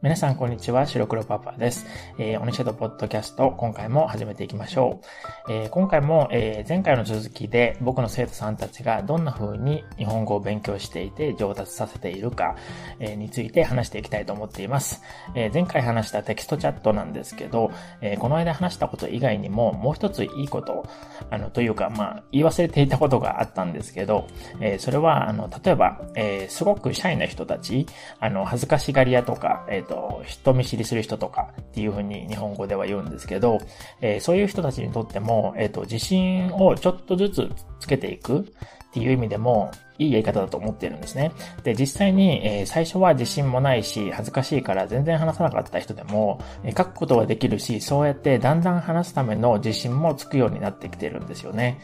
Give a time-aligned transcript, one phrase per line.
[0.00, 0.86] 皆さん、こんにちは。
[0.86, 1.84] 白黒パパです。
[2.20, 5.00] えー、オニシャドポッドキャスト、今回も始めていきましょ
[5.48, 5.52] う。
[5.52, 12.54] えー、今回も、えー、前回の続きで、僕の生徒さんたちがどんな風に日本語を勉強していて上達させているか、
[13.00, 15.02] えー、について話していきたいと思っています。
[15.34, 20.86] えー、前回話したテキストチャットなんですけど、えー、この間話したこと以外にも、もう一ついいこと、
[21.28, 24.28] あの、というか、まあ、言い忘れていたことがあったんですけど、
[24.60, 27.88] えー、それは、あの、例えば、えー、すごくシャイな人たち、
[28.20, 33.58] あの、恥ずかしがり屋とか、え、ー、と、人見知りする人とかっていうふうに日本語では言うんですけど、
[34.00, 38.44] えー、そういう人たちにとっても、えっ、ー、と、自信をちょっとずつつけていくっ
[38.92, 41.32] ていう意味でも、いいやり方だと思っているんですね。
[41.64, 51.80] で、実際に、え、最初は自信もないし、恥ずかしいから全然話さなかった人でも、え、書くことはできるし、そうやってだんだん話すための自信もつくようになってきてるんですよね。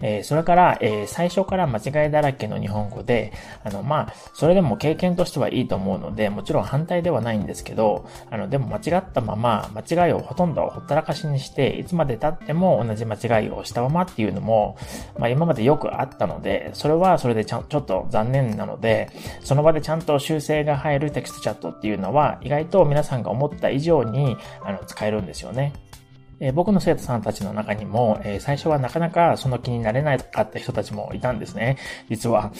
[0.00, 3.32] え、それから、え最初から間違いだらけの日本語で、
[3.64, 14.76] あの、まあ、それでも経験としてはいいと思うので、もちろん反対ではないんですけど、あの、でも間違ったまま、間違いをほとんどほったらかしにして、いつまで経っても同じ間違いをしたままっていうのも、
[15.18, 19.10] まあ、今までよくあったので、それはそれでちゃん、ちょっと残念なので、
[19.42, 25.72] その場でちゃんと修正が入るテキストチャットっていうのは、意外と皆さんが思った以上にあの使えるんですよね。
[26.38, 31.78] え、僕の生徒さんたちの中にも、え、最初はなかなかその気になれなかった人たちもいたんですね。
[32.08, 32.52] 実は。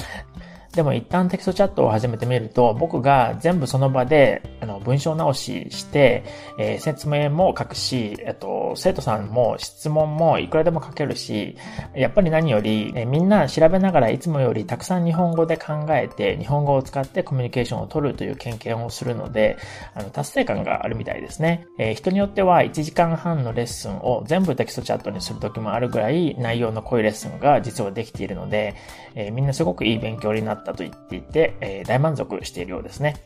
[0.76, 6.22] でも一旦テキストチャットを始めてみると、僕が全部その場で、あの、文章直しして、
[6.58, 11.56] えー、説明も書くし、えっと、生徒さんも質問もいくらでも書けるし、
[11.94, 19.56] やっぱり何より、えー、みんな調べながらいつもよりたくさん日本語で考えて、日本語を使ってコミュニケーションを取るという経験をするので、
[19.94, 21.66] あの、達成感があるみたいですね。
[21.78, 28.74] えー、人によっては1時間半のレッスンを全部テキストチャットにする時もあるぐらい内容の濃いレッスンが実はできているので、
[29.14, 33.16] え、みんなすごくいい勉強になってたと言っていて、えー、大満足しているようですね。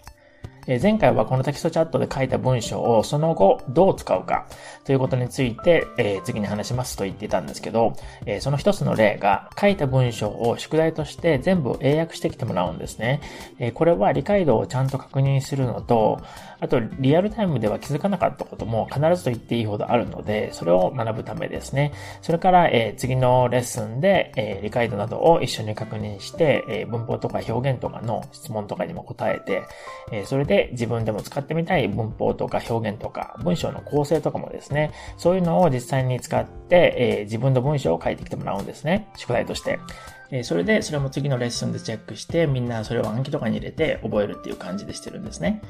[0.70, 4.46] え前回はこのテキストチャットで書いた文章をその後どう使うか
[4.84, 7.94] ということについて、え、次に話しますと言っていたんですけど、
[8.24, 13.20] えー、その一つの例が書いた文章を宿題として全部英訳してきてもらうんですね。
[13.58, 16.20] え、これは理解度をちゃんと確認するのと、
[16.60, 21.92] あとリアルタイムでは気づかなかったことも必ずと言っていいほどあるので、それを学ぶためですね。
[22.22, 29.62] それから、え次のレッスンで、え理解度などを一緒に確認して、え文法とか表現とかの質問とかにも答えて、
[30.12, 39.08] えそれで自分でも使ってみたい文法とか表現とか、文章の構成とかもですね、そういうのを実際に使って、えー、自分の文章を書いてきてもらうんですね。
[39.16, 39.78] 宿題として。
[40.30, 45.62] えそれで、それも次のレッスンでチェックして、みんなそれを暗記とかに入れて覚えるっていう感じでしてるんですね。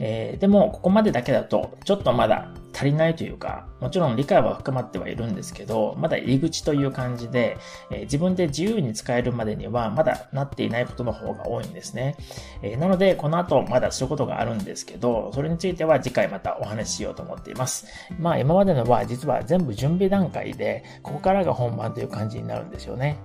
[0.00, 7.58] えー、でも、ここまでだけだと、ちょっとまだ足りないというか、もちろん理解は深まってはいるんですけど、まだ入り口という感じで、
[7.90, 12.16] えー、自分で自由に使えるまでにはまだなっていないことの方が多いんですね。
[12.62, 17.86] えー、なので、この後まだすることがあるんですけど、それについては次回またお話ししようと思っています。
[18.20, 23.18] まあ今までのは実は全部準備段階で、ここからが本番という感じになるんですよね。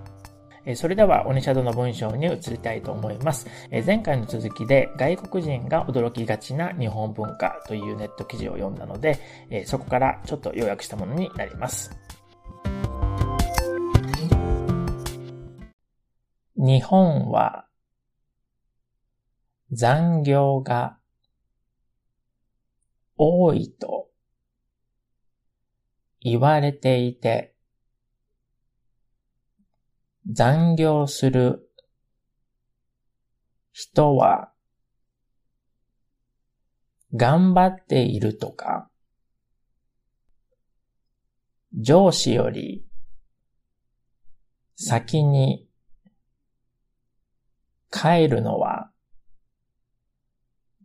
[0.76, 3.46] それでは、オニシャドの文章に移りたいと思います。
[3.84, 9.18] 前回の続きで、外国人が驚きがちな日本文化というネット記事を読んだので、
[9.66, 11.90] そこからちょっと要約したものになります。
[16.56, 17.66] 日本は
[19.70, 20.96] 残業が
[23.18, 24.08] 多いと
[26.20, 27.53] 言われていて、
[30.30, 31.68] 残業する
[33.72, 34.50] 人は
[37.14, 38.88] 頑張っているとか、
[41.74, 42.84] 上司より
[44.76, 45.68] 先に
[47.90, 48.90] 帰るのは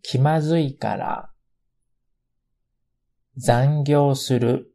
[0.02, 1.32] 気まずいから
[3.38, 4.74] 残業する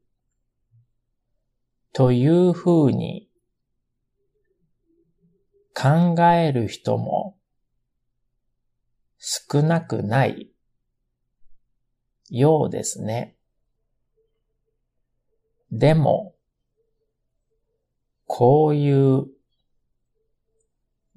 [1.92, 3.28] というふうに
[5.74, 7.36] 考える人も
[9.18, 10.50] 少なくない
[12.30, 13.36] ようですね。
[15.72, 16.34] でも、
[18.26, 19.24] こういう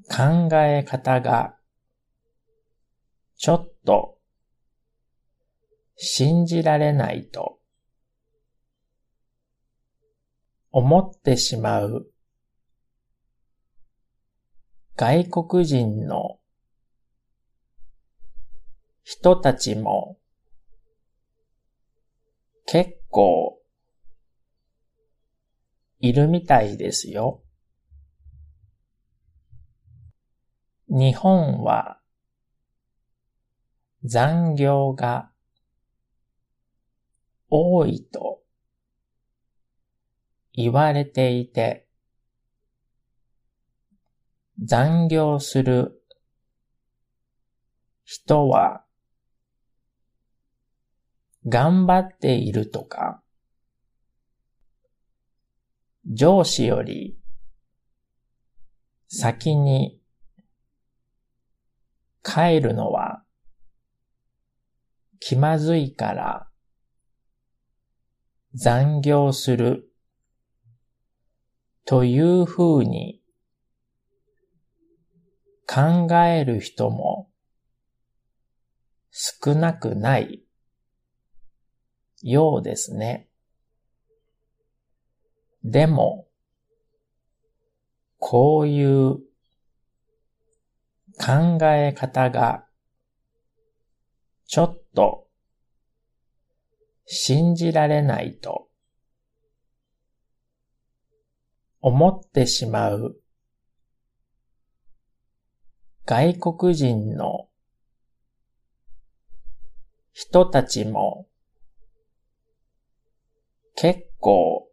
[0.09, 1.56] 考え方が
[3.36, 4.18] ちょっと
[5.95, 7.59] 信じられないと
[10.71, 12.07] 思ってしまう
[14.97, 16.39] 外国人の
[19.03, 20.17] 人たちも
[22.65, 23.61] 結構
[25.99, 27.44] いるみたいですよ。
[30.89, 31.99] 日本は
[34.03, 35.29] 残業が
[37.51, 38.41] 多いと
[40.53, 41.87] 言われていて
[44.63, 46.01] 残業する
[48.04, 48.83] 人は
[51.48, 53.21] 頑張っているとか
[56.06, 57.18] 上司より
[59.07, 60.00] 先に
[62.24, 63.24] 帰るのは
[65.19, 66.48] 気まずいから
[68.54, 69.92] 残業する
[71.86, 73.21] というふうに
[75.68, 77.30] 考える人も
[79.12, 80.44] 少なくない
[82.22, 83.28] ようですね。
[85.64, 86.28] でも、
[88.18, 89.18] こういう
[91.19, 92.66] 考え方が
[94.46, 95.28] ちょっと
[97.06, 98.69] 信じられないと
[101.81, 103.19] 思ってしまう
[106.09, 107.50] 外国人の
[110.13, 111.27] 人たちも
[113.75, 114.69] 結構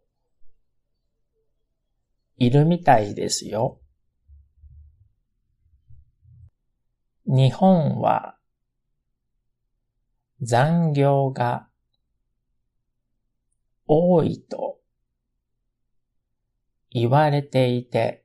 [2.37, 3.81] いるみたいですよ。
[7.25, 8.37] 日本は
[10.41, 11.67] 残業が
[13.87, 14.79] 多いと
[16.91, 18.24] 言われていて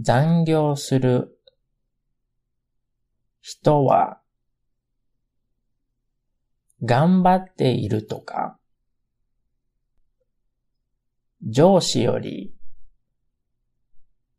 [0.00, 1.38] 残業する
[3.40, 4.20] 人は
[6.82, 8.58] 頑張っているとか
[11.42, 12.54] 上司より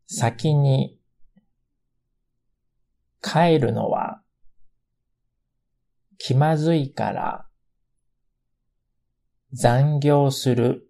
[0.06, 0.98] 先に
[3.22, 4.22] 帰るのは
[6.18, 7.46] 気まずいから
[9.52, 10.88] 残業する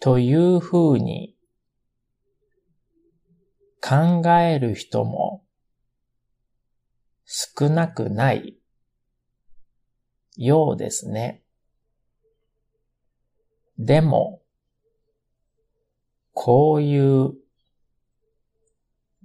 [0.00, 1.31] というふうに
[3.82, 5.44] 考える人も
[7.24, 8.56] 少なくない
[10.36, 11.42] ようですね。
[13.78, 14.40] でも、
[16.32, 17.32] こういう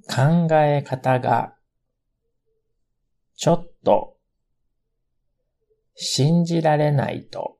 [0.09, 1.55] 考え方が
[3.35, 4.17] ちょっと
[5.93, 7.59] 信じられないと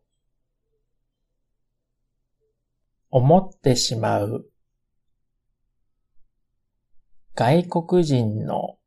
[3.12, 4.50] 思ってしまう
[7.38, 8.80] 外国人の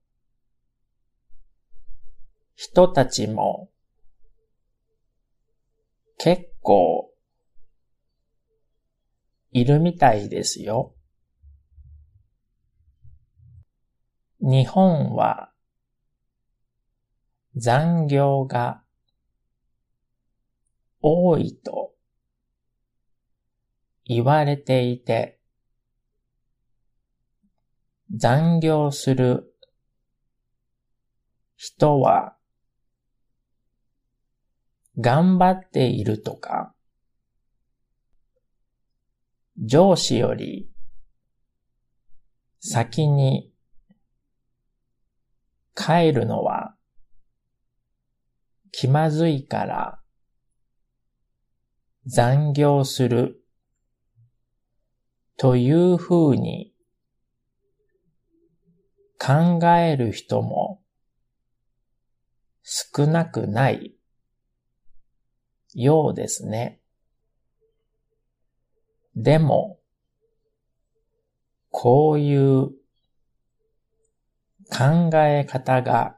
[2.57, 3.71] 人たちも
[6.19, 7.13] 結構
[9.53, 10.97] いるみたいですよ。
[14.41, 15.53] 日本は
[17.55, 18.83] 残業が
[21.01, 21.95] 多いと
[24.05, 25.40] 言われていて
[28.13, 29.55] 残業する
[31.57, 32.37] 人は
[34.99, 36.75] 頑張っているとか
[39.59, 40.69] 上司より
[42.59, 43.53] 先に
[45.75, 46.75] 帰るのは
[48.73, 50.01] 気まずいから
[52.07, 53.43] 残業する
[55.37, 56.70] というふうに
[59.21, 60.81] 考える人も
[62.63, 63.95] 少なくない
[65.75, 66.81] ようですね。
[69.15, 69.79] でも、
[71.69, 72.71] こういう
[74.71, 76.17] 考え方が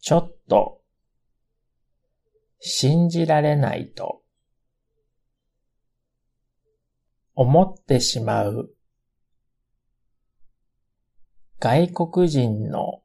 [0.00, 0.80] ちょっと
[2.58, 4.22] 信じられないと
[7.36, 8.74] 思ってしまう
[11.62, 13.04] 外国人の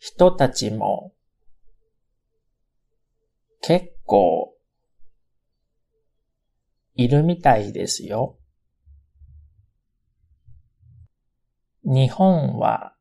[0.00, 1.12] 人たちも
[3.60, 4.56] 結構
[6.96, 8.40] いるみたいですよ。
[11.84, 12.96] 日本は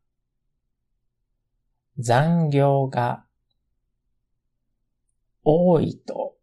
[1.98, 3.26] 残業が
[5.44, 6.36] 多いと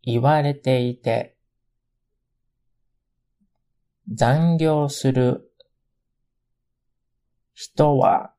[0.00, 1.37] 言われていて
[4.14, 5.52] 残業する
[7.52, 8.32] 人は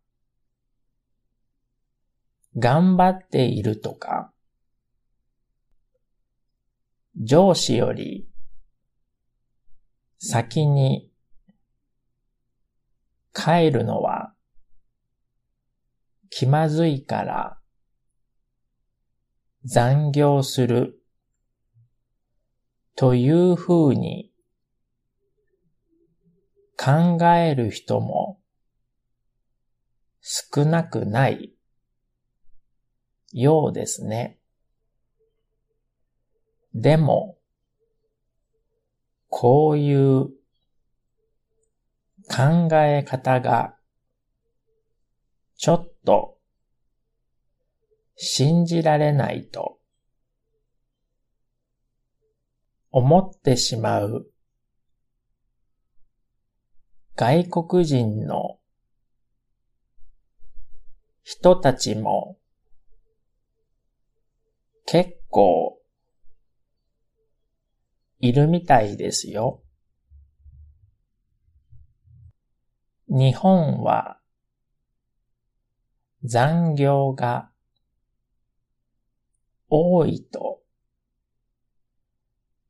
[2.57, 4.31] 頑張っているとか
[7.15, 8.27] 上司より
[10.17, 11.11] 先に
[13.33, 14.33] 帰るのは
[16.29, 17.59] 気まずいから
[19.65, 20.99] 残業する
[22.95, 24.28] というふうに
[26.81, 28.39] 考える人も
[30.21, 31.51] 少なくない
[33.33, 34.39] ようですね。
[36.73, 37.37] でも、
[39.27, 40.29] こういう
[42.29, 43.75] 考え方が
[45.57, 46.37] ちょっと
[48.15, 49.79] 信じられないと
[52.91, 54.31] 思ってしまう
[57.19, 58.59] 外国人の
[61.21, 62.37] 人たちも
[64.85, 65.81] 結構
[68.19, 69.61] いるみたいですよ。
[73.09, 74.21] 日本は
[76.23, 77.51] 残業が
[79.67, 80.61] 多いと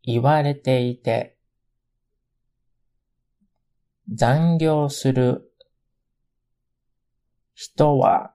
[0.02, 1.38] 言われていて、
[4.12, 5.52] 残業する
[7.54, 8.34] 人は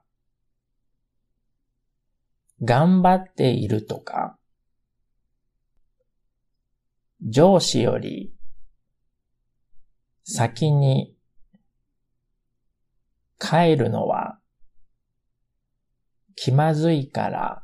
[2.63, 4.37] 頑張っているとか、
[7.21, 8.33] 上司より
[10.23, 11.15] 先に
[13.39, 14.39] 帰るのは
[16.35, 17.63] 気まずいから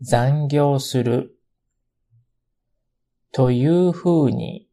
[0.00, 1.36] 残業する
[3.32, 4.65] というふうに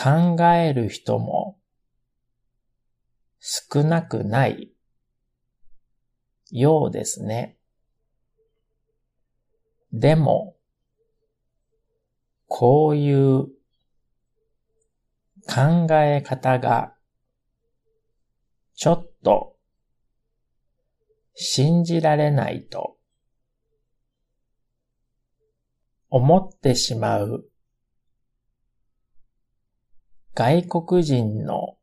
[0.00, 1.58] 考える人も
[3.40, 4.70] 少なくない
[6.52, 7.58] ようですね。
[9.92, 10.54] でも、
[12.46, 13.46] こういう
[15.48, 16.94] 考え方が
[18.76, 19.56] ちょっと
[21.34, 22.98] 信じられないと
[26.08, 27.50] 思ってしまう
[30.38, 31.76] 外国人の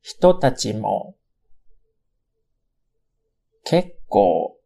[0.00, 1.16] 人たちも
[3.64, 4.60] 結構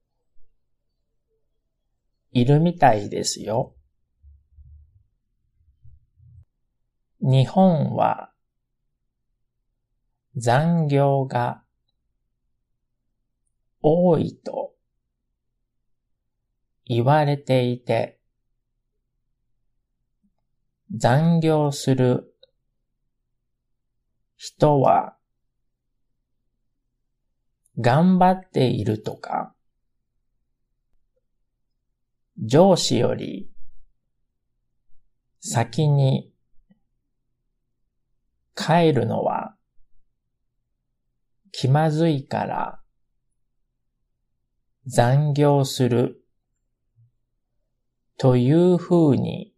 [2.32, 3.74] いるみたいですよ。
[7.22, 8.30] 日本は
[10.36, 11.62] 残業が
[13.80, 14.74] 多いと
[16.84, 18.18] 言われていて
[20.94, 22.34] 残業する
[24.36, 25.16] 人は
[27.78, 29.54] 頑張っているとか、
[32.38, 33.50] 上司より
[35.40, 36.32] 先に
[38.54, 39.56] 帰るのは
[41.52, 42.80] 気まずいから
[44.86, 46.22] 残業する
[48.18, 49.51] というふうに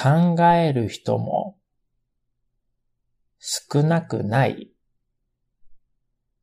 [0.00, 1.58] 考える人も
[3.40, 4.70] 少なくない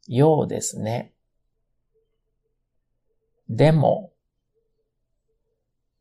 [0.08, 1.14] ようですね。
[3.48, 4.12] でも、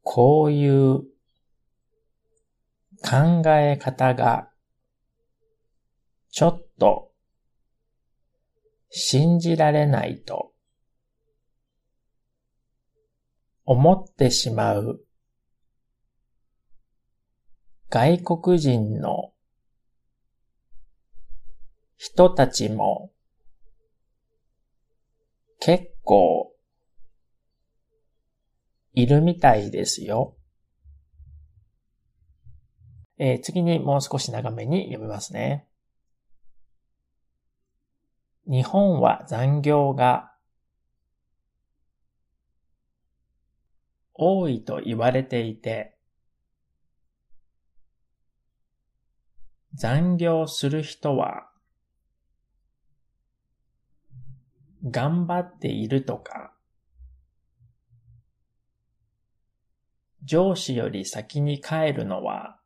[0.02, 1.02] こういう
[3.02, 4.50] 考え方が
[6.30, 7.12] ちょっと
[8.90, 10.52] 信じられないと
[13.64, 15.03] 思ってしまう
[17.94, 19.30] 外国人の
[21.96, 23.12] 人たちも
[25.60, 26.52] 結構
[28.94, 30.36] いるみたいですよ。
[33.16, 35.68] えー、次にもう少し長めに読みますね。
[38.48, 40.34] 日本は残業が
[44.14, 45.93] 多いと言われていて、
[49.74, 51.48] 残業する人は
[54.88, 56.52] 頑張っているとか、
[60.22, 62.58] 上司より先に帰るのは、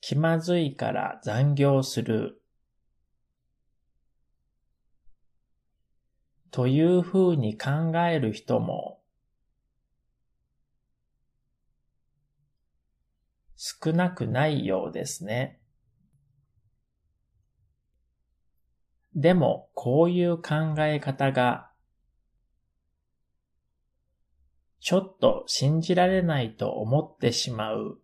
[0.00, 2.40] 気まずいから残業する、
[6.50, 8.97] というふうに考える人も、
[13.60, 15.58] 少なくないようですね。
[19.16, 21.68] でもこういう考え方が
[24.78, 27.98] ちょっと信じられないと思ってしまう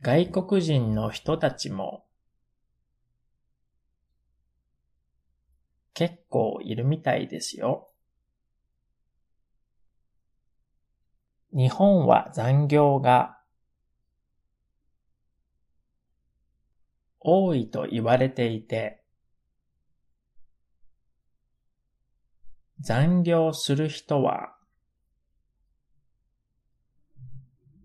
[0.00, 2.06] 外国人の人たちも
[5.92, 7.90] 結構いるみたいですよ。
[11.52, 13.38] 日本は残業が
[17.20, 19.02] 多いと言われていて、
[22.80, 24.54] 残業する人は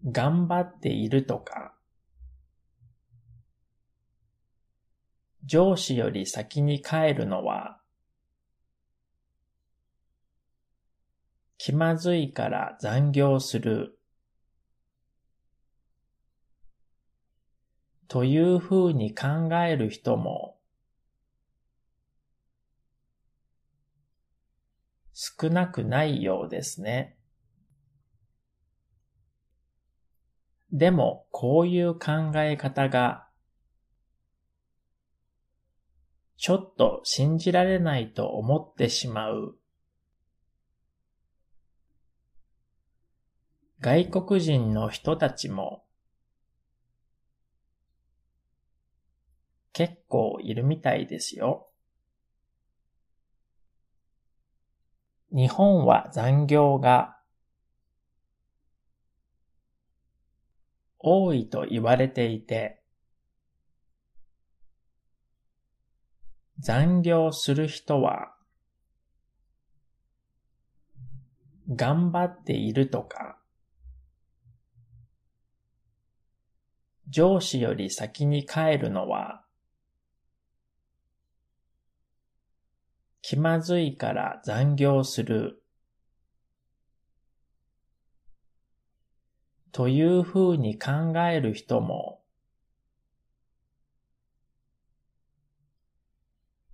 [0.06, 1.74] 頑張っているとか、
[5.44, 7.81] 上司より先に帰るのは
[11.64, 14.00] 気まずいから残業する
[18.08, 20.58] というふうに考える人も
[25.14, 27.16] 少なくないようですね。
[30.72, 33.28] でもこういう考え方が
[36.38, 39.61] ちょっと信じられないと思ってしまう
[43.82, 45.84] 外国人の人たちも
[49.74, 51.68] 結構いるみたいですよ。
[55.32, 57.18] 日本は残業が
[61.00, 62.84] 多いと言われていて、
[66.60, 68.36] 残業する人は
[71.76, 73.41] 頑張っているとか、
[77.12, 79.44] 上司より先に帰るのは
[83.22, 85.62] 気まずいから残業する
[89.74, 92.22] というふうに考える人も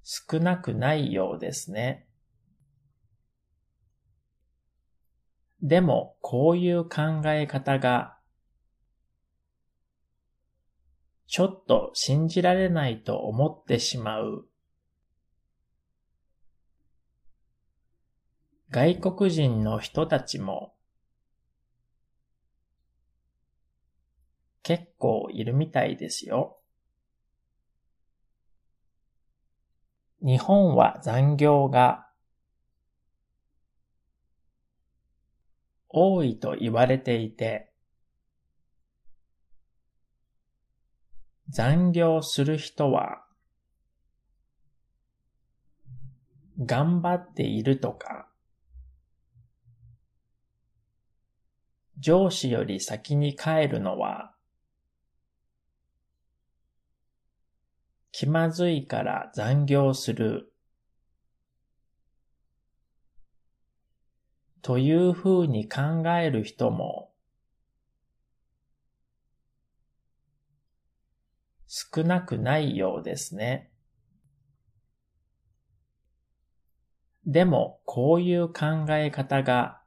[0.04, 2.08] 少なくないようですね。
[5.62, 8.17] でもこういう考え方が
[11.28, 14.48] ちょっと信じられないと思ってしまう。
[18.70, 20.74] 外国人の人たちも
[24.64, 26.60] 結構いるみたいですよ。
[30.22, 32.10] 日本は残業が
[35.90, 37.72] 多いと言われていて、
[41.50, 43.24] 残業する人は
[46.60, 48.28] 頑張っているとか、
[52.00, 54.34] 上司より先に帰るのは
[58.12, 60.52] 気まずいから残業する
[64.62, 67.07] というふうに考える人も
[71.80, 73.70] 少なくないようですね。
[77.28, 79.80] でもこういう考え方が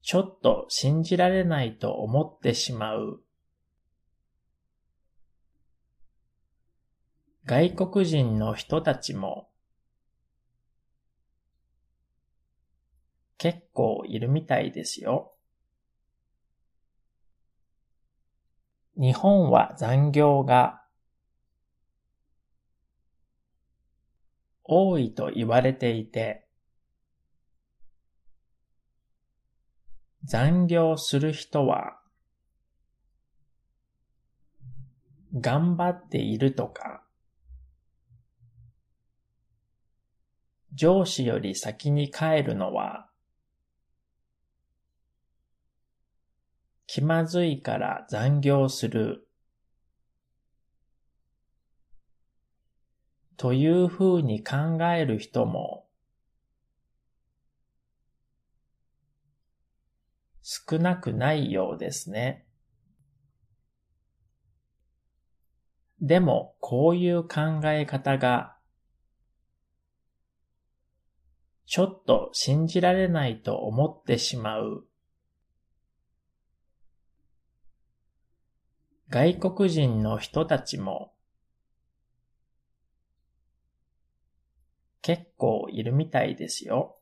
[0.00, 3.20] ちょっと信じられないと思ってしまう
[7.44, 9.50] 外国人の人たちも
[13.36, 15.34] 結構いるみたいですよ。
[18.98, 20.82] 日本は残業が
[24.64, 26.46] 多いと言われていて、
[30.24, 32.00] 残業する人は
[35.32, 37.02] 頑張っているとか、
[40.74, 43.07] 上司より先に帰るのは
[46.88, 49.28] 気まずいから残業する
[53.36, 55.86] というふうに考える人も
[60.40, 62.46] 少なくないようですね。
[66.00, 68.56] でもこういう考え方が
[71.66, 74.88] ちょっと信じられないと思ってしまう
[79.10, 81.14] 外国人の人たちも
[85.00, 86.98] 結構いるみたいですよ。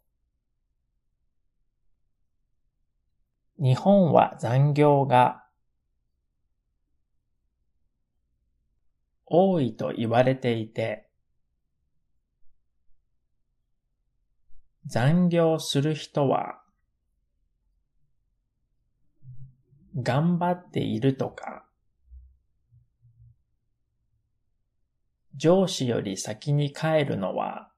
[3.59, 5.45] 日本は残業が
[9.25, 11.09] 多いと言われていて、
[14.87, 16.63] 残業する人は
[20.01, 21.66] 頑張っているとか
[25.37, 27.71] 上司より先に帰るのは、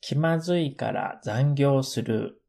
[0.00, 2.40] 気まずいから残業する。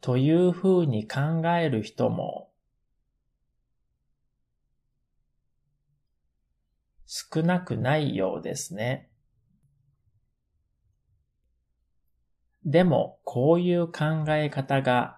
[0.00, 2.50] というふうに考える人も
[7.06, 9.10] 少なくないようですね。
[12.64, 15.17] でも、こういう考え方が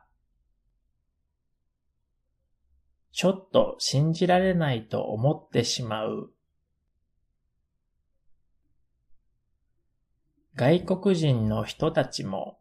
[3.12, 6.31] ちょっと信じられないと思ってしまう
[10.55, 12.59] 外国人の人たちも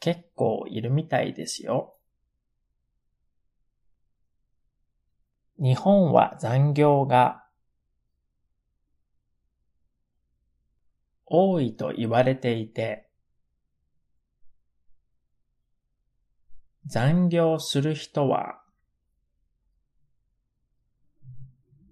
[0.00, 1.96] 結構いるみたいですよ。
[5.58, 7.46] 日本は残業が
[11.24, 13.08] 多いと言われていて、
[16.92, 18.60] 残業する人は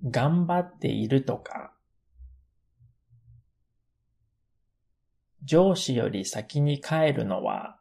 [0.05, 1.73] 頑張っているとか、
[5.43, 7.79] 上司より先に帰るのは、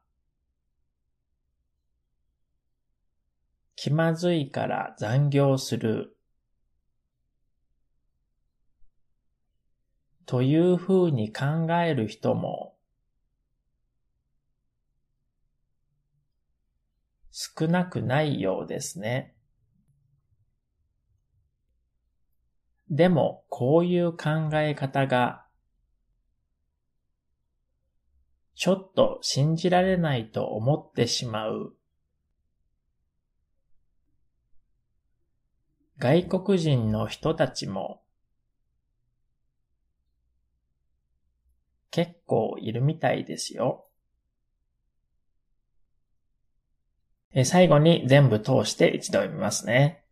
[3.76, 6.16] 気まずいから残業する。
[10.26, 12.79] というふうに考える人も
[17.42, 19.34] 少なくないようですね。
[22.90, 25.46] でも、こういう考え方が
[28.56, 31.78] ちょっと信じられないと思ってしまう。
[35.98, 38.02] 外国人の人たちも
[41.90, 43.89] 結構いるみたいですよ。
[47.44, 50.04] 最後に全部通して一度読みますね。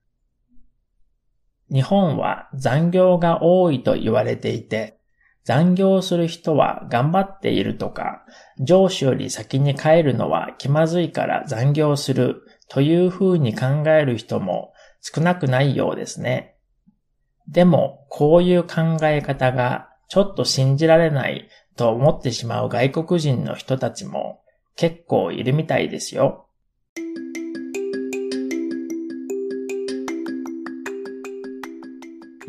[1.71, 4.99] 日本は残業が多いと言われていて、
[5.43, 8.23] 残業する人は頑張っているとか、
[8.59, 16.55] 上司より先に帰るのは気まずいから残業するというふうに考える人も少なくないようですね。
[17.47, 24.41] でも、こういう考え方がちょっと信じられないと思ってしまう外国人の人たちも
[24.75, 26.46] 結構いるみたいですよ。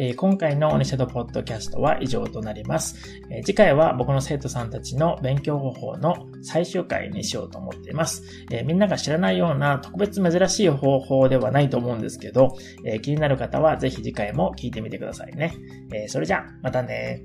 [0.01, 2.97] え、今回のオニシャドポッドキャストは以上となります、
[3.31, 8.23] え、次回は僕の生徒さんたちの勉強方法の最終回にしようと思っています。
[8.53, 15.53] え、みんなが知らないような特別珍しい方法ではないと思うんですけど、え気になる方はぜひ次回も聞いてみてくださいね。
[15.93, 17.25] えそれじゃあ、またね